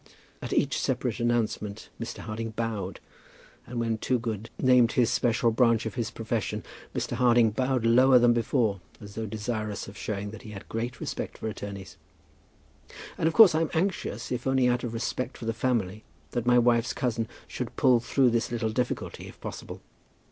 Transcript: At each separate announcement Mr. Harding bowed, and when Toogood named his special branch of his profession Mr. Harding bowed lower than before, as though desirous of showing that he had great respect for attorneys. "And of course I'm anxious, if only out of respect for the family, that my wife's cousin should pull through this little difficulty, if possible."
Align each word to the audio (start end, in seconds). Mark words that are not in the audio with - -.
At 0.41 0.51
each 0.51 0.79
separate 0.79 1.19
announcement 1.19 1.89
Mr. 1.99 2.21
Harding 2.21 2.53
bowed, 2.55 2.99
and 3.67 3.79
when 3.79 3.99
Toogood 3.99 4.49
named 4.57 4.93
his 4.93 5.11
special 5.11 5.51
branch 5.51 5.85
of 5.85 5.93
his 5.93 6.09
profession 6.09 6.63
Mr. 6.95 7.11
Harding 7.11 7.51
bowed 7.51 7.85
lower 7.85 8.17
than 8.17 8.33
before, 8.33 8.81
as 8.99 9.13
though 9.13 9.27
desirous 9.27 9.87
of 9.87 9.95
showing 9.95 10.31
that 10.31 10.41
he 10.41 10.49
had 10.53 10.67
great 10.67 10.99
respect 10.99 11.37
for 11.37 11.49
attorneys. 11.49 11.97
"And 13.15 13.27
of 13.27 13.35
course 13.35 13.53
I'm 13.53 13.69
anxious, 13.75 14.31
if 14.31 14.47
only 14.47 14.67
out 14.67 14.83
of 14.83 14.95
respect 14.95 15.37
for 15.37 15.45
the 15.45 15.53
family, 15.53 16.03
that 16.31 16.47
my 16.47 16.57
wife's 16.57 16.93
cousin 16.93 17.27
should 17.47 17.75
pull 17.75 17.99
through 17.99 18.31
this 18.31 18.51
little 18.51 18.71
difficulty, 18.71 19.27
if 19.27 19.39
possible." 19.39 19.81